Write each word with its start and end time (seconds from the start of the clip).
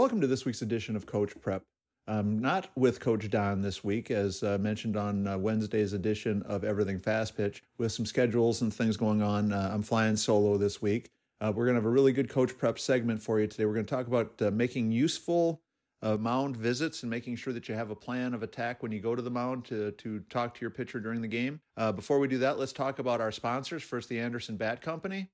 Welcome 0.00 0.22
to 0.22 0.26
this 0.26 0.46
week's 0.46 0.62
edition 0.62 0.96
of 0.96 1.04
Coach 1.04 1.38
Prep. 1.42 1.62
I'm 2.06 2.38
not 2.38 2.70
with 2.74 3.00
Coach 3.00 3.28
Don 3.28 3.60
this 3.60 3.84
week, 3.84 4.10
as 4.10 4.42
uh, 4.42 4.56
mentioned 4.58 4.96
on 4.96 5.26
uh, 5.26 5.36
Wednesday's 5.36 5.92
edition 5.92 6.42
of 6.44 6.64
Everything 6.64 6.98
Fast 6.98 7.36
Pitch, 7.36 7.62
with 7.76 7.92
some 7.92 8.06
schedules 8.06 8.62
and 8.62 8.72
things 8.72 8.96
going 8.96 9.20
on. 9.20 9.52
Uh, 9.52 9.70
I'm 9.70 9.82
flying 9.82 10.16
solo 10.16 10.56
this 10.56 10.80
week. 10.80 11.10
Uh, 11.42 11.52
we're 11.54 11.66
going 11.66 11.74
to 11.74 11.82
have 11.82 11.84
a 11.84 11.90
really 11.90 12.14
good 12.14 12.30
Coach 12.30 12.56
Prep 12.56 12.78
segment 12.78 13.22
for 13.22 13.40
you 13.40 13.46
today. 13.46 13.66
We're 13.66 13.74
going 13.74 13.84
to 13.84 13.94
talk 13.94 14.06
about 14.06 14.40
uh, 14.40 14.50
making 14.50 14.90
useful 14.90 15.60
uh, 16.00 16.16
mound 16.16 16.56
visits 16.56 17.02
and 17.02 17.10
making 17.10 17.36
sure 17.36 17.52
that 17.52 17.68
you 17.68 17.74
have 17.74 17.90
a 17.90 17.94
plan 17.94 18.32
of 18.32 18.42
attack 18.42 18.82
when 18.82 18.92
you 18.92 19.00
go 19.00 19.14
to 19.14 19.20
the 19.20 19.30
mound 19.30 19.66
to, 19.66 19.90
to 19.90 20.20
talk 20.30 20.54
to 20.54 20.62
your 20.62 20.70
pitcher 20.70 20.98
during 20.98 21.20
the 21.20 21.28
game. 21.28 21.60
before 21.94 22.18
we 22.18 22.26
do 22.26 22.38
that, 22.38 22.58
let's 22.58 22.72
talk 22.72 23.00
about 23.00 23.20
our 23.20 23.30
sponsors. 23.30 23.82
First, 23.82 24.08
the 24.08 24.18
Anderson 24.18 24.56
Bat 24.56 24.80
Company. 24.80 25.28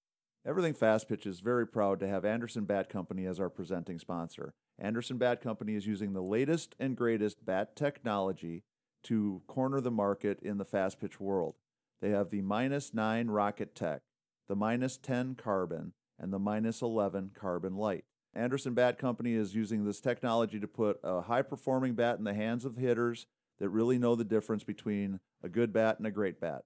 Everything 0.46 0.74
Fast 0.74 1.08
Pitch 1.08 1.26
is 1.26 1.40
very 1.40 1.66
proud 1.66 1.98
to 1.98 2.06
have 2.06 2.24
Anderson 2.24 2.66
Bat 2.66 2.88
Company 2.88 3.26
as 3.26 3.40
our 3.40 3.50
presenting 3.50 3.98
sponsor. 3.98 4.54
Anderson 4.78 5.18
Bat 5.18 5.40
Company 5.40 5.74
is 5.74 5.88
using 5.88 6.12
the 6.12 6.22
latest 6.22 6.76
and 6.78 6.96
greatest 6.96 7.44
bat 7.44 7.74
technology 7.74 8.62
to 9.02 9.42
corner 9.48 9.80
the 9.80 9.90
market 9.90 10.38
in 10.40 10.58
the 10.58 10.64
fast 10.64 11.00
pitch 11.00 11.18
world. 11.18 11.56
They 12.00 12.10
have 12.10 12.30
the 12.30 12.42
minus 12.42 12.94
9 12.94 13.26
rocket 13.26 13.74
tech, 13.74 14.02
the 14.48 14.54
minus 14.54 14.96
10 14.98 15.34
carbon, 15.34 15.94
and 16.16 16.32
the 16.32 16.38
minus 16.38 16.80
11 16.80 17.32
carbon 17.34 17.74
light. 17.74 18.04
Anderson 18.32 18.72
Bat 18.72 18.98
Company 18.98 19.32
is 19.32 19.56
using 19.56 19.84
this 19.84 20.00
technology 20.00 20.60
to 20.60 20.68
put 20.68 21.00
a 21.02 21.22
high 21.22 21.42
performing 21.42 21.94
bat 21.94 22.18
in 22.18 22.24
the 22.24 22.34
hands 22.34 22.64
of 22.64 22.76
hitters 22.76 23.26
that 23.58 23.70
really 23.70 23.98
know 23.98 24.14
the 24.14 24.22
difference 24.22 24.62
between 24.62 25.18
a 25.42 25.48
good 25.48 25.72
bat 25.72 25.98
and 25.98 26.06
a 26.06 26.12
great 26.12 26.40
bat. 26.40 26.62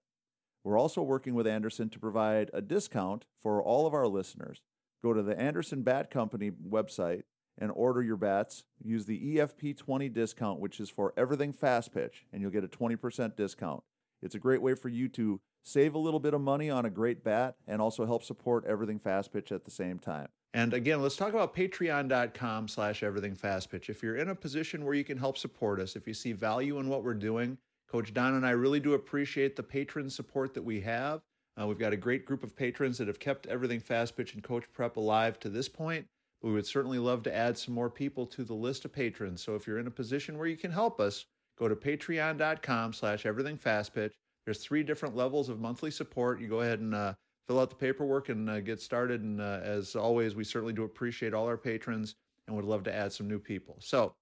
We're 0.64 0.78
also 0.78 1.02
working 1.02 1.34
with 1.34 1.46
Anderson 1.46 1.88
to 1.91 1.98
provide 1.98 2.51
a 2.52 2.60
discount 2.60 3.24
for 3.43 3.62
all 3.62 3.87
of 3.87 3.95
our 3.95 4.07
listeners. 4.07 4.62
Go 5.02 5.12
to 5.12 5.23
the 5.23 5.38
Anderson 5.40 5.82
Bat 5.82 6.10
Company 6.10 6.51
website 6.51 7.23
and 7.59 7.71
order 7.74 8.02
your 8.02 8.16
bats. 8.16 8.65
Use 8.82 9.07
the 9.07 9.37
EFP20 9.37 10.12
discount, 10.12 10.60
which 10.60 10.80
is 10.80 10.90
for 10.90 11.15
everything 11.16 11.52
fast 11.52 11.93
pitch, 11.93 12.26
and 12.32 12.43
you'll 12.43 12.51
get 12.51 12.65
a 12.65 12.68
20% 12.68 13.37
discount. 13.37 13.82
It's 14.23 14.34
a 14.34 14.38
great 14.38 14.60
way 14.60 14.74
for 14.74 14.88
you 14.88 15.09
to 15.10 15.40
save 15.62 15.95
a 15.95 15.99
little 15.99 16.21
bit 16.21 16.34
of 16.34 16.40
money 16.40 16.71
on 16.71 16.84
a 16.84 16.90
great 16.90 17.24
bat 17.24 17.56
and 17.66 17.80
also 17.80 18.06
help 18.06 18.23
support 18.23 18.65
everything 18.66 18.99
fast 18.99 19.32
pitch 19.32 19.52
at 19.52 19.65
the 19.65 19.71
same 19.71 19.99
time. 19.99 20.29
And 20.52 20.74
again, 20.74 21.01
let's 21.01 21.16
talk 21.16 21.30
about 21.30 21.54
patreon.com 21.54 22.68
slash 22.68 23.02
everything 23.02 23.34
fast 23.34 23.71
pitch. 23.71 23.88
If 23.88 24.02
you're 24.02 24.16
in 24.16 24.30
a 24.30 24.34
position 24.34 24.84
where 24.84 24.95
you 24.95 25.04
can 25.04 25.16
help 25.16 25.38
support 25.38 25.80
us, 25.80 25.96
if 25.96 26.09
you 26.09 26.15
see 26.15 26.32
value 26.32 26.80
in 26.80 26.88
what 26.88 27.04
we're 27.04 27.15
doing, 27.15 27.56
Coach 27.91 28.15
Don 28.15 28.35
and 28.35 28.46
I 28.46 28.51
really 28.51 28.79
do 28.79 28.95
appreciate 28.95 29.57
the 29.57 29.65
patron 29.65 30.09
support 30.09 30.55
that 30.55 30.63
we 30.63 30.80
have. 30.83 31.23
Uh, 31.60 31.66
we've 31.66 31.79
got 31.79 31.93
a 31.93 31.96
great 31.96 32.24
group 32.24 32.45
of 32.45 32.55
patrons 32.55 32.99
that 32.99 33.09
have 33.09 33.19
kept 33.19 33.49
everything 33.49 33.80
fast 33.80 34.16
pitch 34.16 34.35
and 34.35 34.45
coach 34.45 34.65
prep 34.73 34.96
alive 34.96 35.41
to 35.41 35.49
this 35.49 35.69
point. 35.69 36.07
But 36.41 36.49
we 36.49 36.55
would 36.55 36.66
certainly 36.66 36.99
love 36.99 37.24
to 37.24 37.35
add 37.35 37.59
some 37.59 37.74
more 37.74 37.91
people 37.91 38.27
to 38.27 38.45
the 38.45 38.55
list 38.55 38.85
of 38.85 38.93
patrons. 38.93 39.43
So 39.43 39.57
if 39.57 39.66
you're 39.66 39.80
in 39.80 39.88
a 39.88 39.91
position 39.91 40.38
where 40.38 40.46
you 40.46 40.57
can 40.57 40.71
help 40.71 41.01
us, 41.01 41.27
go 41.59 41.66
to 41.66 41.74
patreon.com 41.74 42.93
slash 42.93 43.27
everything 43.27 43.57
fast 43.57 43.93
pitch. 43.93 44.15
There's 44.45 44.59
three 44.59 44.85
different 44.85 45.16
levels 45.16 45.49
of 45.49 45.59
monthly 45.59 45.91
support. 45.91 46.41
You 46.41 46.46
go 46.46 46.61
ahead 46.61 46.79
and 46.79 46.95
uh, 46.95 47.15
fill 47.49 47.59
out 47.59 47.71
the 47.71 47.77
paperwork 47.77 48.29
and 48.29 48.49
uh, 48.49 48.61
get 48.61 48.80
started. 48.80 49.23
And 49.23 49.41
uh, 49.41 49.61
as 49.65 49.96
always, 49.96 50.37
we 50.37 50.45
certainly 50.45 50.73
do 50.73 50.85
appreciate 50.85 51.35
all 51.35 51.49
our 51.49 51.59
patrons 51.59 52.15
and 52.46 52.55
would 52.55 52.65
love 52.65 52.85
to 52.85 52.95
add 52.95 53.13
some 53.13 53.29
new 53.29 53.41
people. 53.41 53.77
So 53.80 54.15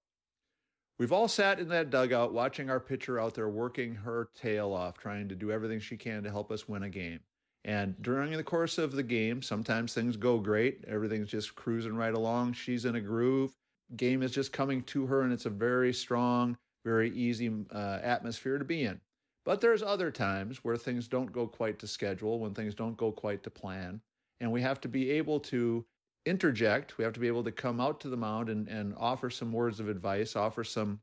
We've 0.99 1.13
all 1.13 1.29
sat 1.29 1.61
in 1.61 1.69
that 1.69 1.89
dugout 1.89 2.33
watching 2.33 2.69
our 2.69 2.81
pitcher 2.81 3.21
out 3.21 3.33
there 3.33 3.47
working 3.47 3.95
her 3.95 4.27
tail 4.35 4.73
off, 4.73 4.97
trying 4.97 5.29
to 5.29 5.35
do 5.35 5.49
everything 5.49 5.79
she 5.79 5.95
can 5.95 6.23
to 6.23 6.29
help 6.29 6.51
us 6.51 6.67
win 6.67 6.83
a 6.83 6.89
game. 6.89 7.21
And 7.63 7.95
during 8.01 8.33
the 8.33 8.43
course 8.43 8.77
of 8.77 8.91
the 8.91 9.03
game, 9.03 9.41
sometimes 9.41 9.93
things 9.93 10.17
go 10.17 10.39
great. 10.39 10.83
Everything's 10.87 11.29
just 11.29 11.55
cruising 11.55 11.95
right 11.95 12.13
along. 12.13 12.53
She's 12.53 12.83
in 12.83 12.95
a 12.95 13.01
groove. 13.01 13.55
Game 13.95 14.21
is 14.21 14.31
just 14.31 14.51
coming 14.51 14.83
to 14.83 15.05
her, 15.07 15.21
and 15.21 15.31
it's 15.31 15.45
a 15.45 15.49
very 15.49 15.93
strong, 15.93 16.57
very 16.83 17.11
easy 17.11 17.49
uh, 17.73 17.99
atmosphere 18.03 18.57
to 18.57 18.65
be 18.65 18.83
in. 18.83 18.99
But 19.45 19.61
there's 19.61 19.81
other 19.81 20.11
times 20.11 20.65
where 20.65 20.77
things 20.77 21.07
don't 21.07 21.31
go 21.31 21.47
quite 21.47 21.79
to 21.79 21.87
schedule, 21.87 22.39
when 22.39 22.53
things 22.53 22.75
don't 22.75 22.97
go 22.97 23.11
quite 23.11 23.41
to 23.43 23.49
plan. 23.49 24.01
And 24.41 24.51
we 24.51 24.61
have 24.61 24.81
to 24.81 24.89
be 24.89 25.11
able 25.11 25.39
to 25.41 25.85
interject. 26.25 26.97
We 26.97 27.03
have 27.03 27.13
to 27.13 27.19
be 27.19 27.27
able 27.27 27.43
to 27.43 27.51
come 27.51 27.79
out 27.79 27.99
to 28.01 28.09
the 28.09 28.17
mound 28.17 28.49
and, 28.49 28.67
and 28.67 28.93
offer 28.97 29.29
some 29.29 29.51
words 29.51 29.79
of 29.79 29.89
advice, 29.89 30.35
offer 30.35 30.63
some 30.63 30.99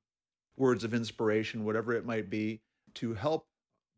words 0.57 0.85
of 0.85 0.95
inspiration, 0.95 1.65
whatever 1.65 1.93
it 1.93 2.07
might 2.07 2.31
be, 2.31 2.61
to 2.95 3.15
help 3.15 3.47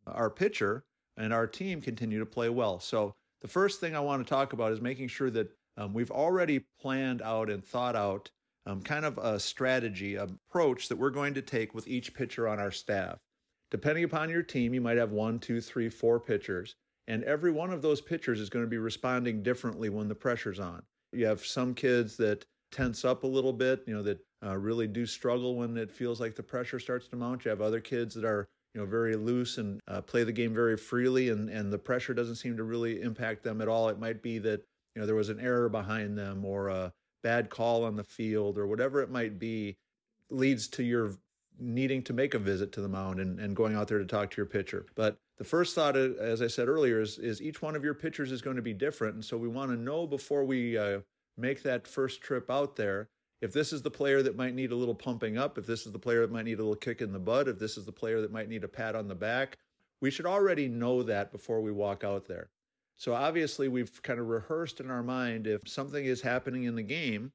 our 0.07 0.31
pitcher 0.31 0.84
and 1.17 1.33
our 1.33 1.47
team 1.47 1.81
continue 1.81 2.19
to 2.19 2.27
play 2.27 2.49
well. 2.49 2.81
So, 2.81 3.15
the 3.41 3.49
first 3.49 3.78
thing 3.78 3.95
I 3.95 4.01
want 4.01 4.25
to 4.25 4.28
talk 4.28 4.53
about 4.53 4.73
is 4.73 4.81
making 4.81 5.09
sure 5.09 5.31
that 5.31 5.49
um, 5.77 5.95
we've 5.95 6.11
already 6.11 6.65
planned 6.81 7.23
out 7.23 7.49
and 7.49 7.65
thought 7.65 7.95
out 7.95 8.31
um, 8.67 8.83
kind 8.83 9.05
of 9.05 9.17
a 9.19 9.39
strategy, 9.41 10.17
approach 10.17 10.89
that 10.89 10.97
we're 10.97 11.11
going 11.11 11.34
to 11.34 11.43
take 11.43 11.73
with 11.73 11.87
each 11.87 12.15
pitcher 12.15 12.49
on 12.49 12.59
our 12.59 12.73
staff. 12.73 13.19
Depending 13.71 14.05
upon 14.05 14.28
your 14.28 14.43
team, 14.43 14.75
you 14.75 14.81
might 14.81 14.97
have 14.97 15.12
one, 15.12 15.39
two, 15.39 15.61
three, 15.61 15.89
four 15.89 16.19
pitchers, 16.19 16.75
and 17.07 17.23
every 17.25 17.51
one 17.51 17.73
of 17.73 17.81
those 17.81 18.01
pitchers 18.01 18.41
is 18.41 18.51
going 18.51 18.65
to 18.65 18.71
be 18.71 18.77
responding 18.77 19.43
differently 19.43 19.89
when 19.89 20.09
the 20.09 20.15
pressure's 20.15 20.61
on. 20.61 20.83
You 21.13 21.27
have 21.27 21.45
some 21.45 21.75
kids 21.75 22.17
that 22.19 22.45
tense 22.71 23.05
up 23.05 23.23
a 23.25 23.27
little 23.27 23.53
bit, 23.53 23.83
you 23.87 23.95
know, 23.95 24.03
that 24.03 24.19
uh, 24.45 24.57
really 24.57 24.87
do 24.87 25.07
struggle 25.07 25.57
when 25.57 25.77
it 25.77 25.91
feels 25.91 26.21
like 26.21 26.37
the 26.37 26.43
pressure 26.43 26.79
starts 26.79 27.09
to 27.09 27.17
mount. 27.17 27.45
You 27.45 27.51
have 27.51 27.61
other 27.61 27.81
kids 27.81 28.15
that 28.15 28.25
are, 28.25 28.49
you 28.75 28.81
know, 28.81 28.87
very 28.87 29.17
loose 29.17 29.59
and 29.59 29.81
uh, 29.89 30.03
play 30.03 30.25
the 30.25 30.33
game 30.33 30.55
very 30.55 30.77
freely, 30.77 31.31
and, 31.31 31.49
and 31.49 31.73
the 31.73 31.79
pressure 31.79 32.15
doesn't 32.15 32.37
seem 32.37 32.57
to 32.57 32.65
really 32.65 33.01
impact 33.01 33.43
them 33.43 33.61
at 33.61 33.69
all. 33.69 33.89
It 33.89 33.99
might 33.99 34.23
be 34.23 34.39
that, 34.39 34.63
you 34.95 35.01
know, 35.01 35.07
there 35.07 35.15
was 35.15 35.31
an 35.31 35.41
error 35.41 35.69
behind 35.69 36.17
them 36.17 36.45
or 36.45 36.69
a 36.69 36.93
bad 37.23 37.51
call 37.51 37.85
on 37.85 37.97
the 37.97 38.05
field 38.05 38.59
or 38.59 38.67
whatever 38.67 39.03
it 39.03 39.11
might 39.11 39.39
be 39.39 39.77
leads 40.31 40.69
to 40.69 40.83
your 40.83 41.15
needing 41.59 42.03
to 42.05 42.13
make 42.13 42.35
a 42.35 42.39
visit 42.39 42.73
to 42.73 42.81
the 42.81 42.89
mound 42.89 43.21
and, 43.21 43.39
and 43.39 43.55
going 43.55 43.75
out 43.75 43.89
there 43.89 43.99
to 43.99 44.05
talk 44.05 44.31
to 44.31 44.37
your 44.37 44.47
pitcher. 44.47 44.87
But 44.95 45.17
the 45.37 45.45
first 45.45 45.75
thought, 45.75 45.97
uh, 45.97 46.15
as 46.21 46.43
I 46.43 46.47
said 46.47 46.69
earlier, 46.69 47.01
is, 47.01 47.19
is 47.19 47.41
each 47.43 47.63
one 47.63 47.77
of 47.77 47.85
your 47.85 47.95
pitchers 47.95 48.33
is 48.33 48.43
going 48.43 48.57
to 48.57 48.63
be 48.63 48.75
different. 48.75 49.15
And 49.15 49.25
so 49.25 49.37
we 49.37 49.49
want 49.49 49.71
to 49.71 49.77
know 49.77 50.07
before 50.07 50.45
we 50.45 50.77
uh, 50.77 51.01
make 51.37 51.63
that 51.63 51.87
first 51.87 52.21
trip 52.21 52.51
out 52.51 52.77
there 52.77 53.09
if 53.41 53.53
this 53.53 53.73
is 53.73 53.83
the 53.83 53.91
player 53.91 54.23
that 54.23 54.37
might 54.37 54.55
need 54.55 54.73
a 54.73 54.77
little 54.77 54.95
pumping 54.95 55.39
up, 55.39 55.59
if 55.59 55.67
this 55.67 55.87
is 55.87 55.93
the 55.93 55.99
player 55.99 56.23
that 56.23 56.33
might 56.33 56.45
need 56.45 56.59
a 56.59 56.63
little 56.63 56.75
kick 56.75 57.01
in 57.01 57.13
the 57.13 57.19
butt, 57.21 57.47
if 57.47 57.59
this 57.59 57.77
is 57.77 57.85
the 57.85 57.93
player 57.93 58.21
that 58.21 58.33
might 58.33 58.49
need 58.49 58.65
a 58.65 58.69
pat 58.69 58.97
on 58.97 59.07
the 59.07 59.15
back. 59.15 59.59
We 60.01 60.11
should 60.11 60.27
already 60.27 60.69
know 60.69 61.03
that 61.05 61.31
before 61.31 61.61
we 61.61 61.71
walk 61.71 62.03
out 62.03 62.27
there. 62.27 62.51
So 62.97 63.15
obviously, 63.15 63.69
we've 63.69 64.03
kind 64.03 64.19
of 64.19 64.29
rehearsed 64.29 64.81
in 64.81 64.91
our 64.91 65.05
mind 65.05 65.47
if 65.47 65.69
something 65.69 66.05
is 66.05 66.21
happening 66.21 66.65
in 66.65 66.75
the 66.75 66.83
game 66.83 67.31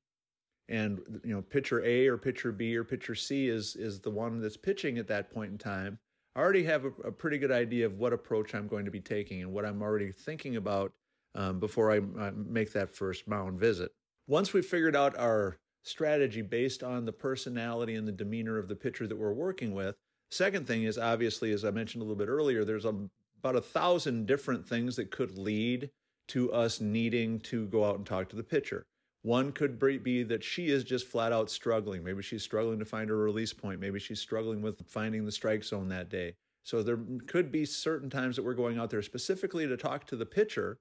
and 0.69 0.99
you 1.23 1.33
know 1.33 1.41
pitcher 1.41 1.83
A 1.83 2.07
or 2.07 2.17
pitcher 2.17 2.51
B 2.51 2.75
or 2.75 2.83
pitcher 2.83 3.15
C 3.15 3.47
is 3.47 3.75
is 3.75 3.99
the 3.99 4.09
one 4.09 4.41
that's 4.41 4.57
pitching 4.57 4.97
at 4.97 5.07
that 5.07 5.31
point 5.31 5.51
in 5.51 5.57
time, 5.57 5.99
I 6.35 6.39
already 6.39 6.63
have 6.63 6.85
a, 6.85 6.91
a 7.05 7.11
pretty 7.11 7.37
good 7.37 7.51
idea 7.51 7.85
of 7.85 7.97
what 7.97 8.13
approach 8.13 8.55
I'm 8.55 8.67
going 8.67 8.85
to 8.85 8.91
be 8.91 9.01
taking 9.01 9.41
and 9.41 9.51
what 9.51 9.65
I'm 9.65 9.81
already 9.81 10.11
thinking 10.11 10.55
about 10.55 10.91
um, 11.35 11.59
before 11.59 11.91
I, 11.91 11.97
I 12.19 12.31
make 12.31 12.71
that 12.73 12.95
first 12.95 13.27
mound 13.27 13.59
visit. 13.59 13.91
Once 14.27 14.53
we've 14.53 14.65
figured 14.65 14.95
out 14.95 15.17
our 15.17 15.57
strategy 15.83 16.41
based 16.41 16.81
on 16.81 17.05
the 17.05 17.11
personality 17.11 17.95
and 17.95 18.07
the 18.07 18.11
demeanor 18.11 18.57
of 18.57 18.67
the 18.67 18.75
pitcher 18.75 19.07
that 19.07 19.17
we're 19.17 19.33
working 19.33 19.73
with, 19.73 19.95
second 20.31 20.65
thing 20.65 20.83
is 20.83 20.97
obviously, 20.97 21.51
as 21.51 21.65
I 21.65 21.71
mentioned 21.71 22.01
a 22.01 22.05
little 22.05 22.17
bit 22.17 22.29
earlier, 22.29 22.63
there's 22.63 22.85
a, 22.85 22.95
about 23.39 23.55
a 23.55 23.61
thousand 23.61 24.25
different 24.25 24.67
things 24.67 24.95
that 24.95 25.11
could 25.11 25.37
lead 25.37 25.89
to 26.29 26.51
us 26.53 26.79
needing 26.79 27.39
to 27.41 27.67
go 27.67 27.83
out 27.83 27.97
and 27.97 28.05
talk 28.05 28.29
to 28.29 28.35
the 28.35 28.43
pitcher. 28.43 28.85
One 29.23 29.53
could 29.53 29.79
be 29.79 30.23
that 30.23 30.43
she 30.43 30.67
is 30.67 30.83
just 30.83 31.07
flat 31.07 31.31
out 31.31 31.49
struggling. 31.49 32.03
Maybe 32.03 32.21
she's 32.21 32.43
struggling 32.43 32.77
to 32.79 32.85
find 32.85 33.09
her 33.09 33.17
release 33.17 33.53
point. 33.53 33.79
Maybe 33.79 33.97
she's 33.97 34.19
struggling 34.19 34.61
with 34.61 34.85
finding 34.85 35.25
the 35.25 35.31
strike 35.31 35.63
zone 35.63 35.87
that 35.89 36.09
day. 36.09 36.35
So 36.63 36.83
there 36.83 36.99
could 37.25 37.51
be 37.51 37.65
certain 37.65 38.09
times 38.09 38.35
that 38.35 38.43
we're 38.43 38.53
going 38.53 38.77
out 38.77 38.89
there 38.89 39.01
specifically 39.01 39.65
to 39.65 39.77
talk 39.77 40.05
to 40.07 40.17
the 40.17 40.25
pitcher 40.25 40.77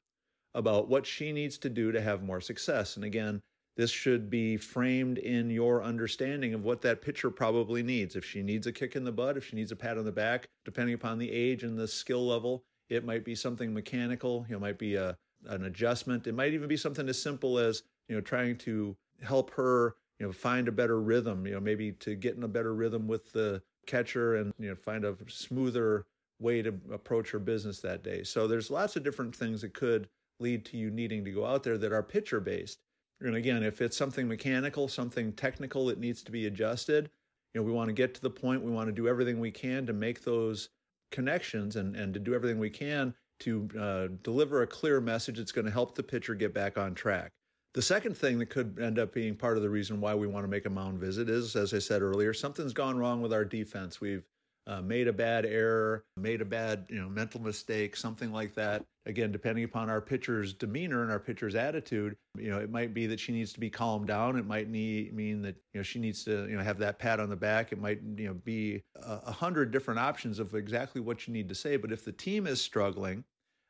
about 0.54 0.88
what 0.88 1.06
she 1.06 1.32
needs 1.32 1.56
to 1.58 1.70
do 1.70 1.92
to 1.92 2.00
have 2.00 2.22
more 2.22 2.40
success. 2.40 2.96
And 2.96 3.04
again, 3.04 3.40
this 3.76 3.90
should 3.90 4.28
be 4.28 4.56
framed 4.56 5.18
in 5.18 5.48
your 5.48 5.82
understanding 5.82 6.52
of 6.52 6.64
what 6.64 6.82
that 6.82 7.00
pitcher 7.00 7.30
probably 7.30 7.82
needs. 7.82 8.16
If 8.16 8.24
she 8.24 8.42
needs 8.42 8.66
a 8.66 8.72
kick 8.72 8.96
in 8.96 9.04
the 9.04 9.12
butt, 9.12 9.36
if 9.36 9.46
she 9.46 9.56
needs 9.56 9.72
a 9.72 9.76
pat 9.76 9.98
on 9.98 10.04
the 10.04 10.12
back, 10.12 10.46
depending 10.64 10.94
upon 10.94 11.18
the 11.18 11.30
age 11.30 11.62
and 11.62 11.78
the 11.78 11.88
skill 11.88 12.26
level, 12.26 12.64
it 12.88 13.04
might 13.04 13.24
be 13.24 13.34
something 13.34 13.72
mechanical. 13.72 14.44
It 14.50 14.60
might 14.60 14.78
be 14.78 14.96
a 14.96 15.16
an 15.46 15.64
adjustment. 15.64 16.26
It 16.26 16.34
might 16.34 16.52
even 16.52 16.68
be 16.68 16.76
something 16.76 17.08
as 17.08 17.20
simple 17.20 17.58
as 17.58 17.82
you 18.08 18.14
know, 18.14 18.20
trying 18.20 18.56
to 18.58 18.96
help 19.22 19.50
her, 19.52 19.96
you 20.18 20.26
know, 20.26 20.32
find 20.32 20.68
a 20.68 20.72
better 20.72 21.00
rhythm, 21.00 21.46
you 21.46 21.52
know, 21.54 21.60
maybe 21.60 21.92
to 21.92 22.14
get 22.14 22.36
in 22.36 22.42
a 22.42 22.48
better 22.48 22.74
rhythm 22.74 23.06
with 23.06 23.32
the 23.32 23.62
catcher 23.86 24.36
and, 24.36 24.52
you 24.58 24.68
know, 24.68 24.74
find 24.74 25.04
a 25.04 25.16
smoother 25.28 26.06
way 26.38 26.62
to 26.62 26.74
approach 26.92 27.30
her 27.30 27.38
business 27.38 27.80
that 27.80 28.02
day. 28.02 28.22
So 28.22 28.46
there's 28.46 28.70
lots 28.70 28.96
of 28.96 29.04
different 29.04 29.34
things 29.34 29.60
that 29.62 29.74
could 29.74 30.08
lead 30.40 30.64
to 30.66 30.76
you 30.76 30.90
needing 30.90 31.24
to 31.24 31.30
go 31.30 31.46
out 31.46 31.62
there 31.62 31.78
that 31.78 31.92
are 31.92 32.02
pitcher 32.02 32.40
based. 32.40 32.80
And 33.20 33.36
again, 33.36 33.62
if 33.62 33.80
it's 33.80 33.96
something 33.96 34.26
mechanical, 34.26 34.88
something 34.88 35.32
technical 35.32 35.86
that 35.86 35.98
needs 35.98 36.22
to 36.24 36.32
be 36.32 36.46
adjusted, 36.46 37.10
you 37.54 37.60
know, 37.60 37.64
we 37.64 37.72
want 37.72 37.88
to 37.88 37.92
get 37.92 38.14
to 38.14 38.20
the 38.20 38.30
point, 38.30 38.62
we 38.62 38.70
want 38.70 38.88
to 38.88 38.92
do 38.92 39.06
everything 39.06 39.38
we 39.38 39.52
can 39.52 39.86
to 39.86 39.92
make 39.92 40.22
those 40.22 40.70
connections 41.12 41.76
and, 41.76 41.94
and 41.94 42.12
to 42.14 42.20
do 42.20 42.34
everything 42.34 42.58
we 42.58 42.70
can 42.70 43.14
to 43.40 43.68
uh, 43.78 44.08
deliver 44.22 44.62
a 44.62 44.66
clear 44.66 45.00
message 45.00 45.36
that's 45.36 45.52
going 45.52 45.64
to 45.64 45.70
help 45.70 45.94
the 45.94 46.02
pitcher 46.02 46.34
get 46.34 46.54
back 46.54 46.78
on 46.78 46.94
track. 46.94 47.32
The 47.74 47.82
second 47.82 48.16
thing 48.16 48.38
that 48.38 48.50
could 48.50 48.78
end 48.78 48.98
up 48.98 49.14
being 49.14 49.34
part 49.34 49.56
of 49.56 49.62
the 49.62 49.70
reason 49.70 50.00
why 50.00 50.14
we 50.14 50.26
want 50.26 50.44
to 50.44 50.48
make 50.48 50.66
a 50.66 50.70
mound 50.70 50.98
visit 50.98 51.30
is, 51.30 51.56
as 51.56 51.72
I 51.72 51.78
said 51.78 52.02
earlier, 52.02 52.34
something's 52.34 52.74
gone 52.74 52.98
wrong 52.98 53.22
with 53.22 53.32
our 53.32 53.46
defense. 53.46 53.98
We've 53.98 54.24
uh, 54.66 54.82
made 54.82 55.08
a 55.08 55.12
bad 55.12 55.46
error, 55.46 56.04
made 56.16 56.40
a 56.40 56.44
bad 56.44 56.86
you 56.88 57.00
know 57.00 57.08
mental 57.08 57.40
mistake, 57.40 57.96
something 57.96 58.30
like 58.30 58.54
that. 58.54 58.84
Again, 59.06 59.32
depending 59.32 59.64
upon 59.64 59.90
our 59.90 60.00
pitcher's 60.00 60.52
demeanor 60.52 61.02
and 61.02 61.10
our 61.10 61.18
pitcher's 61.18 61.54
attitude, 61.54 62.14
you 62.38 62.50
know, 62.50 62.58
it 62.58 62.70
might 62.70 62.94
be 62.94 63.06
that 63.06 63.18
she 63.18 63.32
needs 63.32 63.52
to 63.54 63.60
be 63.60 63.70
calmed 63.70 64.06
down. 64.06 64.36
It 64.36 64.46
might 64.46 64.68
need, 64.68 65.12
mean 65.14 65.42
that 65.42 65.56
you 65.72 65.80
know 65.80 65.82
she 65.82 65.98
needs 65.98 66.24
to 66.24 66.46
you 66.48 66.56
know 66.56 66.62
have 66.62 66.78
that 66.78 66.98
pat 66.98 67.20
on 67.20 67.30
the 67.30 67.36
back. 67.36 67.72
It 67.72 67.80
might 67.80 68.00
you 68.16 68.28
know 68.28 68.34
be 68.34 68.82
a, 68.96 69.20
a 69.26 69.32
hundred 69.32 69.70
different 69.70 69.98
options 69.98 70.38
of 70.38 70.54
exactly 70.54 71.00
what 71.00 71.26
you 71.26 71.32
need 71.32 71.48
to 71.48 71.54
say. 71.54 71.78
But 71.78 71.90
if 71.90 72.04
the 72.04 72.12
team 72.12 72.46
is 72.46 72.60
struggling, 72.60 73.24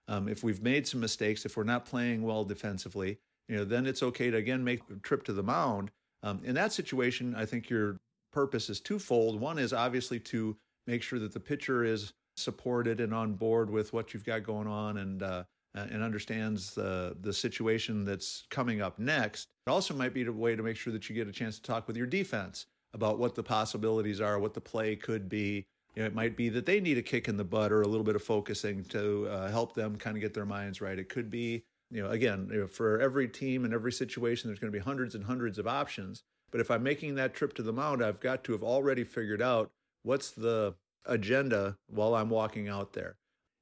um, 0.08 0.28
if 0.28 0.42
we've 0.42 0.60
made 0.60 0.88
some 0.88 1.00
mistakes, 1.00 1.46
if 1.46 1.56
we're 1.56 1.62
not 1.62 1.86
playing 1.86 2.22
well 2.22 2.44
defensively, 2.44 3.18
you 3.48 3.56
know, 3.56 3.64
then 3.64 3.86
it's 3.86 4.02
okay 4.02 4.30
to 4.30 4.36
again 4.36 4.62
make 4.62 4.86
the 4.86 4.96
trip 4.96 5.24
to 5.24 5.32
the 5.32 5.42
mound. 5.42 5.90
Um, 6.22 6.40
in 6.44 6.54
that 6.54 6.72
situation, 6.72 7.34
I 7.34 7.44
think 7.44 7.68
your 7.68 7.98
purpose 8.32 8.70
is 8.70 8.80
twofold. 8.80 9.40
One 9.40 9.58
is 9.58 9.72
obviously 9.72 10.20
to 10.20 10.56
make 10.86 11.02
sure 11.02 11.18
that 11.18 11.32
the 11.32 11.40
pitcher 11.40 11.84
is 11.84 12.12
supported 12.36 13.00
and 13.00 13.12
on 13.12 13.34
board 13.34 13.70
with 13.70 13.92
what 13.92 14.14
you've 14.14 14.24
got 14.24 14.42
going 14.42 14.66
on 14.66 14.98
and 14.98 15.22
uh, 15.22 15.44
and 15.74 16.02
understands 16.02 16.74
the 16.74 17.16
the 17.20 17.32
situation 17.32 18.04
that's 18.04 18.44
coming 18.50 18.80
up 18.80 18.98
next. 18.98 19.48
It 19.66 19.70
also 19.70 19.94
might 19.94 20.14
be 20.14 20.24
a 20.24 20.32
way 20.32 20.56
to 20.56 20.62
make 20.62 20.76
sure 20.76 20.92
that 20.92 21.08
you 21.08 21.14
get 21.14 21.28
a 21.28 21.32
chance 21.32 21.56
to 21.56 21.62
talk 21.62 21.86
with 21.86 21.96
your 21.96 22.06
defense 22.06 22.66
about 22.94 23.18
what 23.18 23.34
the 23.34 23.42
possibilities 23.42 24.20
are, 24.20 24.38
what 24.38 24.54
the 24.54 24.60
play 24.60 24.96
could 24.96 25.28
be. 25.28 25.66
You 25.94 26.02
know, 26.02 26.06
it 26.06 26.14
might 26.14 26.36
be 26.36 26.48
that 26.50 26.66
they 26.66 26.80
need 26.80 26.98
a 26.98 27.02
kick 27.02 27.28
in 27.28 27.36
the 27.36 27.44
butt 27.44 27.70
or 27.70 27.82
a 27.82 27.88
little 27.88 28.04
bit 28.04 28.16
of 28.16 28.22
focusing 28.22 28.84
to 28.86 29.28
uh, 29.28 29.50
help 29.50 29.74
them 29.74 29.96
kind 29.96 30.16
of 30.16 30.22
get 30.22 30.34
their 30.34 30.46
minds 30.46 30.80
right. 30.80 30.98
It 30.98 31.08
could 31.08 31.30
be 31.30 31.64
you 31.92 32.02
know, 32.02 32.10
again, 32.10 32.48
you 32.50 32.60
know, 32.60 32.66
for 32.66 32.98
every 33.00 33.28
team 33.28 33.64
and 33.64 33.74
every 33.74 33.92
situation, 33.92 34.48
there's 34.48 34.58
going 34.58 34.72
to 34.72 34.78
be 34.78 34.82
hundreds 34.82 35.14
and 35.14 35.24
hundreds 35.24 35.58
of 35.58 35.66
options. 35.66 36.24
But 36.50 36.60
if 36.60 36.70
I'm 36.70 36.82
making 36.82 37.14
that 37.16 37.34
trip 37.34 37.54
to 37.54 37.62
the 37.62 37.72
mound, 37.72 38.02
I've 38.02 38.20
got 38.20 38.44
to 38.44 38.52
have 38.52 38.62
already 38.62 39.04
figured 39.04 39.42
out 39.42 39.70
what's 40.02 40.30
the 40.30 40.74
agenda 41.06 41.76
while 41.88 42.14
I'm 42.14 42.30
walking 42.30 42.68
out 42.68 42.94
there. 42.94 43.16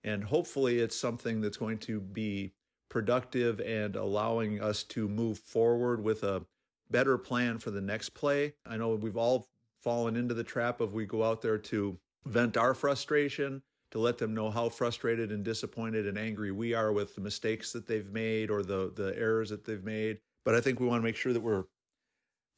And 0.05 0.25
hopefully, 0.25 0.79
it's 0.79 0.97
something 0.97 1.41
that's 1.41 1.57
going 1.57 1.79
to 1.79 2.01
be 2.01 2.53
productive 2.89 3.61
and 3.61 3.97
allowing 3.97 4.61
us 4.61 4.85
to 4.85 5.09
move 5.09 5.39
forward 5.39 6.03
with 6.03 6.23
a 6.23 6.45
better 6.91 7.19
plan 7.19 7.59
for 7.59 7.71
the 7.71 7.81
next 7.81 8.11
play. 8.11 8.55
I 8.67 8.77
know 8.77 8.95
we've 8.95 9.17
all 9.17 9.49
fallen 9.83 10.17
into 10.17 10.35
the 10.35 10.45
trap 10.45 10.81
of 10.81 10.95
we 10.95 11.05
go 11.05 11.25
out 11.25 11.43
there 11.43 11.59
to 11.59 11.99
vent 12.27 12.57
our 12.57 12.75
frustration 12.75 13.63
to 13.91 13.99
let 13.99 14.19
them 14.19 14.35
know 14.35 14.51
how 14.51 14.69
frustrated 14.69 15.33
and 15.33 15.45
disappointed 15.45 16.07
and 16.07 16.17
angry 16.17 16.53
we 16.53 16.75
are 16.75 16.93
with 16.93 17.15
the 17.15 17.21
mistakes 17.21 17.73
that 17.73 17.87
they've 17.87 18.11
made 18.11 18.51
or 18.51 18.63
the 18.63 18.93
the 18.95 19.15
errors 19.19 19.51
that 19.51 19.65
they've 19.65 19.85
made. 19.85 20.19
But 20.45 20.55
I 20.55 20.61
think 20.61 20.81
we 20.81 20.87
want 20.87 21.01
to 21.01 21.05
make 21.05 21.17
sure 21.17 21.33
that 21.33 21.41
we're 21.41 21.65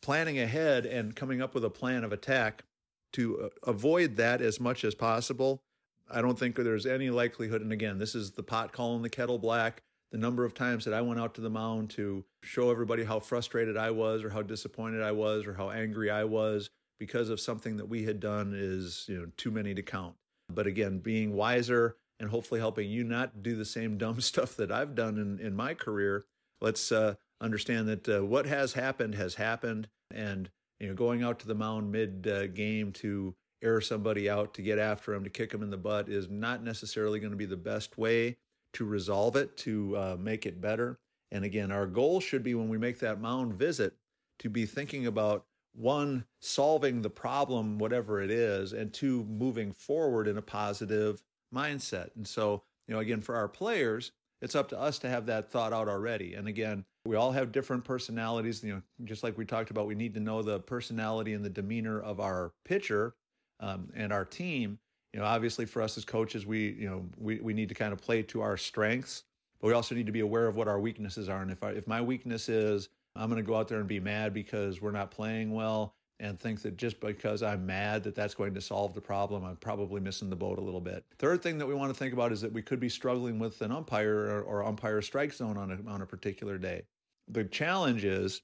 planning 0.02 0.40
ahead 0.40 0.84
and 0.84 1.14
coming 1.14 1.40
up 1.40 1.55
with 1.55 1.64
a 1.64 1.70
plan 1.70 2.05
of 2.05 2.12
attack 2.12 2.64
to 3.12 3.40
uh, 3.40 3.49
avoid 3.70 4.17
that 4.17 4.40
as 4.40 4.61
much 4.61 4.84
as 4.84 4.94
possible. 4.94 5.62
I 6.11 6.20
don't 6.20 6.38
think 6.38 6.56
there's 6.56 6.87
any 6.87 7.11
likelihood. 7.11 7.62
And 7.62 7.73
again, 7.73 7.99
this 7.99 8.14
is 8.14 8.32
the 8.32 8.43
pot 8.43 8.73
calling 8.73 9.02
the 9.02 9.08
kettle 9.08 9.38
black. 9.38 9.82
The 10.11 10.19
number 10.19 10.44
of 10.44 10.52
times 10.52 10.84
that 10.84 10.93
I 10.93 11.00
went 11.00 11.20
out 11.20 11.34
to 11.37 11.40
the 11.40 11.49
mound 11.49 11.88
to 11.90 12.23
show 12.43 12.70
everybody 12.70 13.02
how 13.02 13.19
frustrated 13.19 13.79
I 13.79 13.90
was, 13.90 14.23
or 14.23 14.29
how 14.29 14.43
disappointed 14.43 15.02
I 15.02 15.12
was, 15.12 15.46
or 15.46 15.55
how 15.55 15.70
angry 15.70 16.11
I 16.11 16.25
was 16.25 16.69
because 16.99 17.31
of 17.31 17.40
something 17.40 17.79
that 17.79 17.88
we 17.88 18.05
had 18.05 18.20
done 18.20 18.52
is 18.55 19.06
you 19.08 19.19
know 19.19 19.26
too 19.38 19.50
many 19.50 19.75
to 19.75 19.82
count. 19.82 20.14
But 20.54 20.66
again, 20.66 20.99
being 20.99 21.34
wiser 21.34 21.96
and 22.20 22.31
hopefully 22.31 22.60
helping 22.60 22.88
you 22.88 23.04
not 23.04 23.43
do 23.43 23.56
the 23.56 23.64
same 23.64 23.99
dumb 23.99 24.20
stuff 24.20 24.56
that 24.56 24.72
I've 24.72 24.94
done 24.94 25.19
in, 25.19 25.38
in 25.44 25.54
my 25.54 25.75
career. 25.75 26.26
Let's 26.60 26.93
uh, 26.93 27.14
understand 27.40 27.88
that 27.88 28.08
uh, 28.08 28.25
what 28.25 28.46
has 28.46 28.72
happened 28.72 29.14
has 29.14 29.34
happened. 29.34 29.88
And, 30.14 30.49
you 30.78 30.88
know, 30.88 30.94
going 30.94 31.22
out 31.22 31.38
to 31.40 31.46
the 31.46 31.54
mound 31.54 31.90
mid 31.90 32.28
uh, 32.28 32.46
game 32.49 32.93
to 32.93 33.34
air 33.62 33.81
somebody 33.81 34.28
out, 34.28 34.54
to 34.54 34.62
get 34.62 34.78
after 34.78 35.12
them, 35.12 35.25
to 35.25 35.31
kick 35.31 35.50
them 35.50 35.62
in 35.62 35.70
the 35.70 35.76
butt 35.76 36.08
is 36.08 36.28
not 36.28 36.62
necessarily 36.62 37.20
going 37.20 37.31
to 37.31 37.37
be 37.37 37.46
the 37.46 37.56
best 37.56 37.96
way 37.96 38.37
to 38.75 38.84
resolve 38.84 39.37
it, 39.37 39.56
to 39.58 39.96
uh, 39.96 40.16
make 40.19 40.46
it 40.46 40.60
better. 40.60 40.98
And 41.31 41.44
again, 41.44 41.70
our 41.70 41.87
goal 41.87 42.20
should 42.20 42.43
be 42.43 42.55
when 42.55 42.69
we 42.69 42.78
make 42.78 42.98
that 43.00 43.20
mound 43.20 43.55
visit 43.55 43.94
to 44.40 44.50
be 44.50 44.66
thinking 44.66 45.06
about 45.06 45.46
one, 45.74 46.24
solving 46.40 47.02
the 47.02 47.10
problem, 47.10 47.78
whatever 47.78 48.20
it 48.20 48.30
is, 48.30 48.72
and 48.72 48.92
two, 48.92 49.24
moving 49.24 49.72
forward 49.72 50.28
in 50.28 50.38
a 50.38 50.42
positive 50.42 51.22
mindset. 51.54 52.10
And 52.16 52.26
so, 52.26 52.62
you 52.86 52.94
know, 52.94 53.00
again, 53.00 53.20
for 53.20 53.36
our 53.36 53.48
players, 53.48 54.12
it's 54.40 54.54
up 54.54 54.69
to 54.70 54.78
us 54.78 54.98
to 55.00 55.08
have 55.08 55.26
that 55.26 55.50
thought 55.50 55.72
out 55.72 55.88
already. 55.88 56.34
And 56.34 56.48
again, 56.48 56.84
we 57.04 57.16
all 57.16 57.32
have 57.32 57.52
different 57.52 57.84
personalities. 57.84 58.62
You 58.62 58.74
know, 58.74 58.82
just 59.04 59.22
like 59.22 59.38
we 59.38 59.44
talked 59.44 59.70
about, 59.70 59.86
we 59.86 59.94
need 59.94 60.14
to 60.14 60.20
know 60.20 60.42
the 60.42 60.60
personality 60.60 61.32
and 61.32 61.44
the 61.44 61.50
demeanor 61.50 62.00
of 62.00 62.20
our 62.20 62.52
pitcher 62.64 63.14
um, 63.60 63.88
and 63.94 64.12
our 64.12 64.24
team. 64.24 64.78
You 65.12 65.20
know, 65.20 65.26
obviously 65.26 65.66
for 65.66 65.82
us 65.82 65.96
as 65.96 66.04
coaches, 66.04 66.46
we 66.46 66.70
you 66.70 66.88
know 66.88 67.04
we 67.19 67.38
we 67.40 67.52
need 67.52 67.69
to 67.69 67.74
kind 67.74 67.92
of 67.92 68.00
play 68.00 68.22
to 68.24 68.40
our 68.40 68.56
strengths, 68.56 69.24
but 69.60 69.69
we 69.69 69.74
also 69.74 69.94
need 69.94 70.06
to 70.06 70.12
be 70.12 70.20
aware 70.20 70.46
of 70.46 70.56
what 70.56 70.69
our 70.69 70.80
weaknesses 70.80 71.28
are. 71.28 71.42
And 71.42 71.50
if 71.50 71.62
I, 71.62 71.70
if 71.70 71.86
my 71.86 72.00
weakness 72.00 72.48
is 72.48 72.88
I'm 73.16 73.28
going 73.28 73.42
to 73.42 73.46
go 73.46 73.56
out 73.56 73.68
there 73.68 73.78
and 73.78 73.88
be 73.88 74.00
mad 74.00 74.32
because 74.32 74.80
we're 74.80 74.92
not 74.92 75.10
playing 75.10 75.52
well 75.52 75.94
and 76.20 76.38
think 76.38 76.62
that 76.62 76.76
just 76.76 77.00
because 77.00 77.42
I'm 77.42 77.66
mad 77.66 78.04
that 78.04 78.14
that's 78.14 78.34
going 78.34 78.54
to 78.54 78.60
solve 78.60 78.94
the 78.94 79.00
problem, 79.00 79.44
I'm 79.44 79.56
probably 79.56 80.00
missing 80.00 80.30
the 80.30 80.36
boat 80.36 80.58
a 80.58 80.62
little 80.62 80.80
bit. 80.80 81.04
Third 81.18 81.42
thing 81.42 81.58
that 81.58 81.66
we 81.66 81.74
want 81.74 81.92
to 81.92 81.98
think 81.98 82.12
about 82.12 82.32
is 82.32 82.40
that 82.42 82.52
we 82.52 82.62
could 82.62 82.80
be 82.80 82.88
struggling 82.88 83.38
with 83.38 83.60
an 83.60 83.72
umpire 83.72 84.28
or, 84.28 84.42
or 84.42 84.64
umpire 84.64 85.02
strike 85.02 85.32
zone 85.32 85.56
on 85.56 85.72
a, 85.72 85.90
on 85.90 86.02
a 86.02 86.06
particular 86.06 86.58
day. 86.58 86.82
The 87.28 87.44
challenge 87.44 88.04
is 88.04 88.42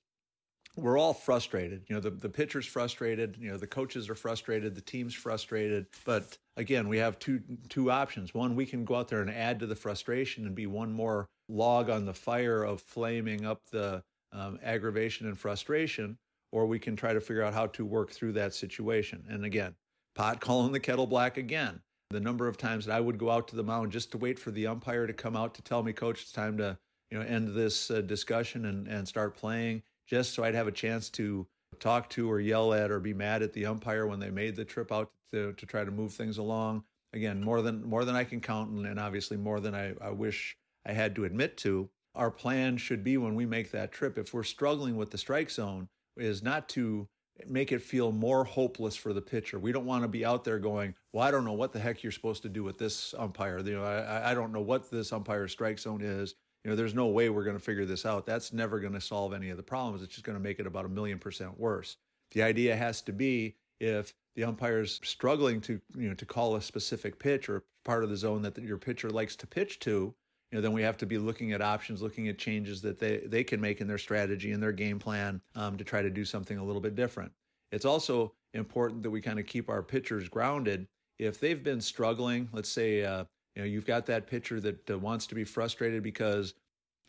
we're 0.77 0.99
all 0.99 1.13
frustrated. 1.13 1.85
You 1.89 1.97
know, 1.97 2.01
the, 2.01 2.11
the 2.11 2.29
pitcher's 2.29 2.67
frustrated, 2.67 3.37
you 3.39 3.51
know, 3.51 3.57
the 3.57 3.67
coaches 3.67 4.09
are 4.09 4.15
frustrated, 4.15 4.75
the 4.75 4.81
team's 4.81 5.15
frustrated. 5.15 5.87
But 6.05 6.37
again, 6.57 6.89
we 6.89 6.99
have 6.99 7.19
two 7.19 7.41
two 7.69 7.91
options. 7.91 8.35
One, 8.35 8.55
we 8.55 8.67
can 8.67 8.85
go 8.85 8.97
out 8.97 9.09
there 9.09 9.21
and 9.21 9.31
add 9.31 9.61
to 9.61 9.67
the 9.67 9.77
frustration 9.77 10.47
and 10.47 10.55
be 10.55 10.67
one 10.67 10.93
more 10.93 11.29
log 11.49 11.91
on 11.91 12.05
the 12.05 12.15
fire 12.15 12.63
of 12.63 12.81
flaming 12.81 13.45
up 13.45 13.63
the 13.71 14.03
um, 14.33 14.59
aggravation 14.63 15.27
and 15.27 15.39
frustration, 15.39 16.19
or 16.53 16.67
we 16.67 16.79
can 16.79 16.97
try 16.97 17.13
to 17.13 17.21
figure 17.21 17.43
out 17.43 17.55
how 17.55 17.67
to 17.69 17.85
work 17.85 18.11
through 18.11 18.33
that 18.33 18.55
situation. 18.55 19.25
And 19.29 19.45
again, 19.45 19.75
pot 20.15 20.41
calling 20.41 20.73
the 20.73 20.81
kettle 20.81 21.07
black 21.07 21.37
again. 21.37 21.81
The 22.11 22.21
number 22.21 22.49
of 22.49 22.57
times 22.57 22.87
that 22.87 22.95
I 22.97 23.01
would 23.01 23.19
go 23.19 23.31
out 23.31 23.49
to 23.49 23.57
the 23.57 23.63
mound 23.63 23.93
just 23.93 24.11
to 24.13 24.19
wait 24.19 24.39
for 24.39 24.51
the 24.51 24.67
umpire 24.67 25.07
to 25.07 25.13
come 25.13 25.37
out 25.37 25.55
to 25.55 25.63
tell 25.63 25.83
me, 25.83 25.93
Coach, 25.93 26.23
it's 26.23 26.33
time 26.33 26.57
to 26.57 26.79
you 27.11 27.19
know 27.19 27.25
end 27.25 27.55
this 27.55 27.91
uh, 27.91 28.01
discussion 28.01 28.65
and 28.67 28.89
and 28.89 29.07
start 29.07 29.37
playing, 29.37 29.83
just 30.07 30.33
so 30.33 30.43
I'd 30.43 30.55
have 30.55 30.69
a 30.69 30.73
chance 30.73 31.11
to 31.11 31.47
talk 31.81 32.09
to 32.11 32.31
or 32.31 32.41
yell 32.41 32.73
at 32.73 32.91
or 32.91 32.99
be 32.99 33.13
mad 33.13 33.43
at 33.43 33.53
the 33.53 33.67
umpire 33.67 34.07
when 34.07 34.19
they 34.19 34.31
made 34.31 34.57
the 34.57 34.65
trip 34.65 34.91
out 34.91 35.11
to 35.33 35.53
to 35.53 35.67
try 35.67 35.85
to 35.85 35.91
move 35.91 36.13
things 36.13 36.39
along. 36.39 36.83
Again, 37.13 37.43
more 37.43 37.61
than 37.61 37.85
more 37.85 38.05
than 38.05 38.17
I 38.17 38.25
can 38.25 38.41
count, 38.41 38.71
and 38.71 38.99
obviously 38.99 39.37
more 39.37 39.61
than 39.61 39.75
I, 39.75 39.95
I 40.01 40.11
wish 40.11 40.57
I 40.87 40.93
had 40.93 41.15
to 41.17 41.25
admit 41.25 41.57
to 41.59 41.89
our 42.19 42.31
plan 42.31 42.77
should 42.77 43.05
be 43.05 43.17
when 43.17 43.35
we 43.35 43.47
make 43.47 43.71
that 43.71 43.93
trip, 43.93 44.19
if 44.19 44.35
we're 44.35 44.43
struggling 44.43 44.97
with 44.97 45.11
the 45.11 45.19
strike 45.19 45.51
zone, 45.51 45.89
is 46.17 46.43
not 46.43 46.69
to 46.71 47.09
make 47.47 47.71
it 47.71 47.81
feel 47.81 48.11
more 48.11 48.43
hopeless 48.43 48.97
for 48.97 49.13
the 49.13 49.23
pitcher. 49.23 49.61
We 49.61 49.71
don't 49.71 49.87
want 49.87 50.03
to 50.03 50.09
be 50.09 50.25
out 50.25 50.43
there 50.43 50.59
going, 50.59 50.95
well, 51.13 51.23
I 51.23 51.31
don't 51.31 51.45
know 51.45 51.53
what 51.53 51.73
the 51.73 51.79
heck 51.79 52.03
you're 52.03 52.11
supposed 52.11 52.43
to 52.43 52.49
do 52.49 52.65
with 52.65 52.77
this 52.77 53.15
umpire. 53.17 53.61
You 53.61 53.77
know, 53.77 53.85
I, 53.85 54.33
I 54.33 54.35
don't 54.35 54.53
know 54.53 54.61
what 54.61 54.91
this 54.91 55.13
umpire 55.13 55.47
strike 55.47 55.79
zone 55.79 56.01
is. 56.03 56.35
You 56.65 56.71
know, 56.71 56.77
there's 56.77 56.95
no 56.95 57.07
way 57.07 57.31
we're 57.31 57.45
going 57.45 57.57
to 57.57 57.63
figure 57.63 57.85
this 57.85 58.05
out. 58.05 58.27
That's 58.27 58.53
never 58.53 58.81
going 58.81 58.93
to 58.95 59.01
solve 59.01 59.33
any 59.33 59.51
of 59.51 59.57
the 59.57 59.63
problems. 59.63 60.03
It's 60.03 60.13
just 60.13 60.27
going 60.27 60.37
to 60.37 60.43
make 60.43 60.59
it 60.59 60.67
about 60.67 60.85
a 60.85 60.89
million 60.89 61.21
percent 61.21 61.59
worse. 61.59 61.97
The 62.33 62.43
idea 62.43 62.75
has 62.75 63.01
to 63.03 63.13
be 63.13 63.55
if 63.79 64.13
the 64.35 64.43
umpire's 64.43 65.01
struggling 65.05 65.61
to, 65.63 65.81
you 65.97 66.09
know, 66.09 66.15
to 66.15 66.27
call 66.27 66.57
a 66.57 66.61
specific 66.61 67.21
pitch 67.21 67.49
or 67.49 67.63
part 67.85 68.03
of 68.03 68.11
the 68.11 68.17
zone 68.17 68.43
that 68.43 68.59
your 68.59 68.77
pitcher 68.77 69.09
likes 69.09 69.37
to 69.37 69.47
pitch 69.47 69.79
to, 69.81 70.13
you 70.51 70.57
know, 70.57 70.63
then 70.63 70.73
we 70.73 70.83
have 70.83 70.97
to 70.99 71.07
be 71.07 71.19
looking 71.19 71.53
at 71.53 71.61
options, 71.61 72.01
looking 72.01 72.29
at 72.29 72.39
changes 72.39 72.81
that 72.83 72.99
they, 72.99 73.19
they 73.27 73.45
can 73.45 73.61
make 73.61 73.81
in 73.81 73.87
their 73.87 73.99
strategy 73.99 74.53
and 74.53 74.63
their 74.63 74.73
game 74.73 74.99
plan 74.99 75.41
um, 75.55 75.77
to 75.77 75.85
try 75.85 76.01
to 76.01 76.11
do 76.11 76.25
something 76.25 76.59
a 76.59 76.65
little 76.65 76.81
bit 76.81 76.95
different. 76.95 77.31
It's 77.71 77.85
also 77.85 78.33
important 78.55 79.03
that 79.03 79.11
we 79.11 79.21
kind 79.21 79.39
of 79.39 79.47
keep 79.47 79.69
our 79.69 79.83
pitchers 79.83 80.29
grounded. 80.29 80.87
If 81.19 81.39
they've 81.39 81.63
been 81.63 81.81
struggling, 81.81 82.49
let's 82.53 82.71
say, 82.71 83.05
uh, 83.05 83.25
you 83.55 83.63
know, 83.63 83.67
you've 83.67 83.87
got 83.87 84.07
that 84.07 84.27
pitcher 84.27 84.61
that 84.61 84.91
uh, 84.91 84.99
wants 84.99 85.27
to 85.27 85.35
be 85.35 85.45
frustrated 85.45 86.03
because 86.03 86.55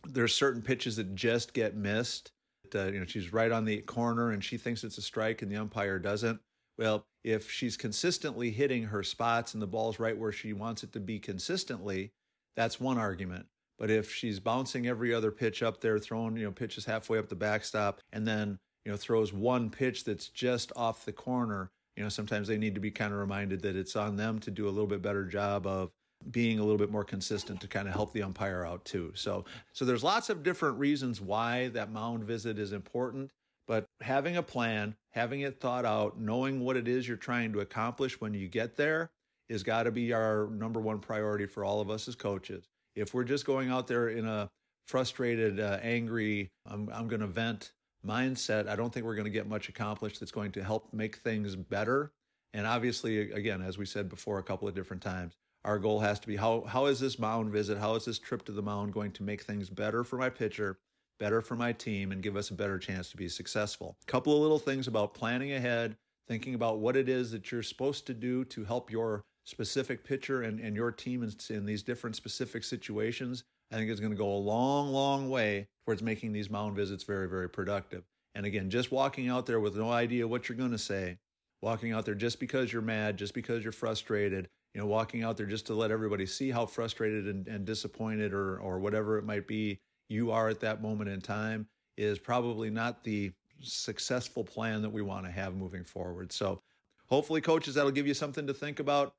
there's 0.07 0.35
certain 0.35 0.61
pitches 0.61 0.97
that 0.97 1.15
just 1.15 1.53
get 1.53 1.77
missed. 1.77 2.31
Uh, 2.75 2.87
you 2.87 2.99
know, 2.99 3.05
she's 3.05 3.31
right 3.31 3.51
on 3.51 3.63
the 3.63 3.77
corner 3.81 4.31
and 4.31 4.43
she 4.43 4.57
thinks 4.57 4.83
it's 4.83 4.97
a 4.97 5.01
strike 5.01 5.41
and 5.41 5.51
the 5.51 5.55
umpire 5.55 5.97
doesn't. 5.97 6.39
Well, 6.77 7.05
if 7.23 7.49
she's 7.51 7.77
consistently 7.77 8.51
hitting 8.51 8.83
her 8.83 9.03
spots 9.03 9.53
and 9.53 9.61
the 9.61 9.67
ball's 9.67 9.99
right 9.99 10.17
where 10.17 10.31
she 10.31 10.53
wants 10.53 10.83
it 10.83 10.91
to 10.93 10.99
be 10.99 11.19
consistently, 11.19 12.11
that's 12.59 12.77
one 12.77 12.97
argument. 12.97 13.45
But 13.77 13.89
if 13.89 14.11
she's 14.13 14.37
bouncing 14.37 14.85
every 14.85 15.13
other 15.13 15.31
pitch 15.31 15.63
up 15.63 15.79
there, 15.79 15.97
throwing, 15.97 16.35
you 16.35 16.43
know, 16.43 16.51
pitches 16.51 16.83
halfway 16.83 17.17
up 17.17 17.29
the 17.29 17.35
backstop, 17.35 18.01
and 18.11 18.27
then, 18.27 18.59
you 18.83 18.91
know, 18.91 18.97
throws 18.97 19.31
one 19.31 19.69
pitch 19.69 20.03
that's 20.03 20.27
just 20.27 20.73
off 20.75 21.05
the 21.05 21.13
corner, 21.13 21.71
you 21.95 22.03
know, 22.03 22.09
sometimes 22.09 22.49
they 22.49 22.57
need 22.57 22.75
to 22.75 22.81
be 22.81 22.91
kind 22.91 23.13
of 23.13 23.19
reminded 23.19 23.61
that 23.61 23.77
it's 23.77 23.95
on 23.95 24.17
them 24.17 24.39
to 24.39 24.51
do 24.51 24.67
a 24.67 24.69
little 24.69 24.87
bit 24.87 25.01
better 25.01 25.23
job 25.23 25.65
of 25.65 25.89
being 26.31 26.59
a 26.59 26.61
little 26.61 26.77
bit 26.77 26.91
more 26.91 27.05
consistent 27.05 27.61
to 27.61 27.67
kind 27.69 27.87
of 27.87 27.93
help 27.93 28.11
the 28.11 28.23
umpire 28.23 28.65
out 28.65 28.83
too. 28.83 29.13
So, 29.15 29.45
so 29.71 29.85
there's 29.85 30.03
lots 30.03 30.29
of 30.29 30.43
different 30.43 30.77
reasons 30.77 31.21
why 31.21 31.69
that 31.69 31.93
mound 31.93 32.25
visit 32.25 32.59
is 32.59 32.73
important. 32.73 33.31
But 33.69 33.85
having 34.01 34.35
a 34.35 34.43
plan, 34.43 34.97
having 35.11 35.41
it 35.41 35.61
thought 35.61 35.85
out, 35.85 36.19
knowing 36.19 36.59
what 36.59 36.75
it 36.75 36.89
is 36.89 37.07
you're 37.07 37.15
trying 37.15 37.53
to 37.53 37.61
accomplish 37.61 38.19
when 38.19 38.33
you 38.33 38.49
get 38.49 38.75
there 38.75 39.11
is 39.49 39.63
got 39.63 39.83
to 39.83 39.91
be 39.91 40.13
our 40.13 40.47
number 40.51 40.79
one 40.79 40.99
priority 40.99 41.45
for 41.45 41.65
all 41.65 41.81
of 41.81 41.89
us 41.89 42.07
as 42.07 42.15
coaches. 42.15 42.69
If 42.95 43.13
we're 43.13 43.23
just 43.23 43.45
going 43.45 43.69
out 43.69 43.87
there 43.87 44.09
in 44.09 44.25
a 44.25 44.49
frustrated, 44.87 45.59
uh, 45.59 45.79
angry, 45.81 46.51
I'm, 46.65 46.89
I'm 46.93 47.07
going 47.07 47.21
to 47.21 47.27
vent 47.27 47.73
mindset, 48.05 48.67
I 48.67 48.75
don't 48.75 48.93
think 48.93 49.05
we're 49.05 49.15
going 49.15 49.25
to 49.25 49.31
get 49.31 49.47
much 49.47 49.69
accomplished 49.69 50.19
that's 50.19 50.31
going 50.31 50.51
to 50.53 50.63
help 50.63 50.93
make 50.93 51.17
things 51.17 51.55
better. 51.55 52.11
And 52.53 52.65
obviously, 52.65 53.31
again, 53.31 53.61
as 53.61 53.77
we 53.77 53.85
said 53.85 54.09
before 54.09 54.39
a 54.39 54.43
couple 54.43 54.67
of 54.67 54.73
different 54.73 55.03
times, 55.03 55.35
our 55.65 55.77
goal 55.77 55.99
has 55.99 56.19
to 56.21 56.27
be 56.27 56.35
how, 56.35 56.61
how 56.61 56.85
is 56.85 56.99
this 56.99 57.19
mound 57.19 57.51
visit, 57.51 57.77
how 57.77 57.95
is 57.95 58.05
this 58.05 58.17
trip 58.17 58.45
to 58.45 58.51
the 58.51 58.61
mound 58.61 58.93
going 58.93 59.11
to 59.11 59.23
make 59.23 59.43
things 59.43 59.69
better 59.69 60.03
for 60.03 60.17
my 60.17 60.29
pitcher, 60.29 60.79
better 61.19 61.41
for 61.41 61.55
my 61.55 61.73
team, 61.73 62.11
and 62.11 62.23
give 62.23 62.37
us 62.37 62.49
a 62.49 62.53
better 62.53 62.79
chance 62.79 63.11
to 63.11 63.17
be 63.17 63.27
successful? 63.27 63.97
A 64.07 64.11
couple 64.11 64.33
of 64.33 64.41
little 64.41 64.59
things 64.59 64.87
about 64.87 65.13
planning 65.13 65.51
ahead, 65.53 65.97
thinking 66.27 66.55
about 66.55 66.79
what 66.79 66.95
it 66.95 67.09
is 67.09 67.31
that 67.31 67.51
you're 67.51 67.61
supposed 67.61 68.07
to 68.07 68.13
do 68.13 68.45
to 68.45 68.63
help 68.63 68.89
your 68.89 69.25
specific 69.49 70.03
pitcher 70.03 70.43
and, 70.43 70.59
and 70.59 70.75
your 70.75 70.91
team 70.91 71.23
in, 71.23 71.33
in 71.49 71.65
these 71.65 71.83
different 71.83 72.15
specific 72.15 72.63
situations 72.63 73.43
I 73.71 73.75
think 73.75 73.89
it's 73.91 73.99
going 73.99 74.11
to 74.11 74.17
go 74.17 74.31
a 74.31 74.37
long, 74.37 74.91
long 74.91 75.29
way 75.29 75.67
towards 75.85 76.01
making 76.01 76.31
these 76.31 76.49
mound 76.49 76.75
visits 76.75 77.03
very, 77.03 77.29
very 77.29 77.49
productive. 77.49 78.03
And 78.35 78.45
again, 78.45 78.69
just 78.69 78.91
walking 78.91 79.29
out 79.29 79.45
there 79.45 79.59
with 79.59 79.75
no 79.75 79.91
idea 79.91 80.27
what 80.27 80.49
you're 80.49 80.57
going 80.57 80.71
to 80.71 80.77
say, 80.77 81.17
walking 81.61 81.91
out 81.91 82.05
there 82.05 82.15
just 82.15 82.39
because 82.39 82.73
you're 82.73 82.81
mad, 82.81 83.17
just 83.17 83.33
because 83.33 83.63
you're 83.63 83.71
frustrated, 83.71 84.47
you 84.73 84.81
know, 84.81 84.87
walking 84.87 85.23
out 85.23 85.37
there 85.37 85.45
just 85.45 85.67
to 85.67 85.73
let 85.73 85.91
everybody 85.91 86.25
see 86.25 86.49
how 86.49 86.65
frustrated 86.65 87.27
and, 87.27 87.47
and 87.47 87.65
disappointed 87.65 88.33
or, 88.33 88.57
or 88.59 88.79
whatever 88.79 89.17
it 89.17 89.25
might 89.25 89.47
be 89.47 89.79
you 90.09 90.31
are 90.31 90.49
at 90.49 90.59
that 90.59 90.81
moment 90.81 91.09
in 91.09 91.21
time 91.21 91.67
is 91.97 92.17
probably 92.17 92.69
not 92.69 93.03
the 93.03 93.31
successful 93.61 94.43
plan 94.43 94.81
that 94.81 94.89
we 94.89 95.01
want 95.01 95.25
to 95.25 95.31
have 95.31 95.55
moving 95.55 95.83
forward. 95.83 96.31
So 96.31 96.61
hopefully, 97.07 97.41
coaches, 97.41 97.75
that'll 97.75 97.91
give 97.91 98.07
you 98.07 98.13
something 98.15 98.47
to 98.47 98.53
think 98.53 98.79
about. 98.79 99.13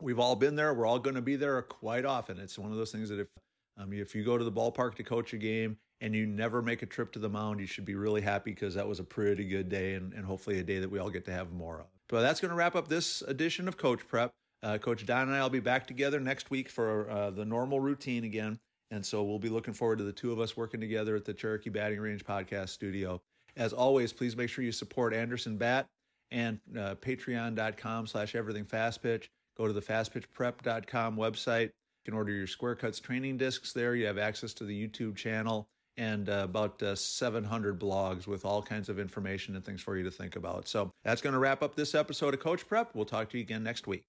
We've 0.00 0.18
all 0.18 0.36
been 0.36 0.56
there. 0.56 0.74
We're 0.74 0.86
all 0.86 0.98
going 0.98 1.16
to 1.16 1.22
be 1.22 1.36
there 1.36 1.60
quite 1.62 2.04
often. 2.04 2.38
It's 2.38 2.58
one 2.58 2.70
of 2.70 2.76
those 2.76 2.92
things 2.92 3.08
that 3.08 3.20
if 3.20 3.28
um, 3.78 3.92
if 3.92 4.14
you 4.14 4.24
go 4.24 4.38
to 4.38 4.44
the 4.44 4.52
ballpark 4.52 4.94
to 4.96 5.02
coach 5.02 5.32
a 5.32 5.36
game 5.36 5.76
and 6.00 6.14
you 6.14 6.26
never 6.26 6.62
make 6.62 6.82
a 6.82 6.86
trip 6.86 7.12
to 7.12 7.18
the 7.18 7.28
mound, 7.28 7.60
you 7.60 7.66
should 7.66 7.84
be 7.84 7.94
really 7.94 8.20
happy 8.20 8.52
because 8.52 8.74
that 8.74 8.86
was 8.86 9.00
a 9.00 9.04
pretty 9.04 9.44
good 9.44 9.68
day 9.68 9.94
and, 9.94 10.12
and 10.14 10.24
hopefully 10.24 10.58
a 10.58 10.62
day 10.62 10.78
that 10.78 10.90
we 10.90 10.98
all 10.98 11.10
get 11.10 11.24
to 11.26 11.32
have 11.32 11.52
more 11.52 11.80
of. 11.80 11.86
But 12.08 12.22
that's 12.22 12.40
going 12.40 12.50
to 12.50 12.56
wrap 12.56 12.74
up 12.74 12.88
this 12.88 13.22
edition 13.22 13.68
of 13.68 13.76
Coach 13.76 14.06
Prep. 14.06 14.30
Uh, 14.62 14.78
Coach 14.78 15.04
Don 15.04 15.28
and 15.28 15.36
I 15.36 15.42
will 15.42 15.50
be 15.50 15.60
back 15.60 15.86
together 15.86 16.18
next 16.18 16.50
week 16.50 16.68
for 16.68 17.10
uh, 17.10 17.30
the 17.30 17.44
normal 17.44 17.80
routine 17.80 18.24
again. 18.24 18.58
And 18.90 19.04
so 19.04 19.22
we'll 19.22 19.38
be 19.38 19.48
looking 19.48 19.74
forward 19.74 19.98
to 19.98 20.04
the 20.04 20.12
two 20.12 20.32
of 20.32 20.40
us 20.40 20.56
working 20.56 20.80
together 20.80 21.16
at 21.16 21.24
the 21.24 21.34
Cherokee 21.34 21.70
Batting 21.70 22.00
Range 22.00 22.24
podcast 22.24 22.70
studio. 22.70 23.20
As 23.56 23.72
always, 23.72 24.12
please 24.12 24.36
make 24.36 24.48
sure 24.48 24.64
you 24.64 24.72
support 24.72 25.12
Anderson 25.12 25.56
Bat 25.56 25.86
and 26.30 26.60
uh, 26.78 26.94
patreon.com 26.96 28.06
slash 28.06 28.34
everything 28.34 28.64
fast 28.64 29.02
pitch. 29.02 29.30
Go 29.56 29.66
to 29.66 29.72
the 29.72 29.80
fastpitchprep.com 29.80 31.16
website 31.16 31.64
You 31.64 31.72
can 32.04 32.14
order 32.14 32.32
your 32.32 32.46
Square 32.46 32.76
Cuts 32.76 33.00
training 33.00 33.36
discs 33.38 33.72
there. 33.72 33.94
You 33.94 34.06
have 34.06 34.18
access 34.18 34.52
to 34.54 34.64
the 34.64 34.88
YouTube 34.88 35.16
channel 35.16 35.68
and 35.96 36.28
uh, 36.28 36.42
about 36.44 36.82
uh, 36.82 36.94
700 36.94 37.80
blogs 37.80 38.26
with 38.26 38.44
all 38.44 38.62
kinds 38.62 38.88
of 38.88 38.98
information 38.98 39.56
and 39.56 39.64
things 39.64 39.80
for 39.80 39.96
you 39.96 40.04
to 40.04 40.10
think 40.10 40.36
about. 40.36 40.68
So 40.68 40.90
that's 41.04 41.22
going 41.22 41.32
to 41.32 41.38
wrap 41.38 41.62
up 41.62 41.74
this 41.74 41.94
episode 41.94 42.34
of 42.34 42.40
Coach 42.40 42.68
Prep. 42.68 42.94
We'll 42.94 43.06
talk 43.06 43.30
to 43.30 43.38
you 43.38 43.42
again 43.42 43.62
next 43.62 43.86
week. 43.86 44.04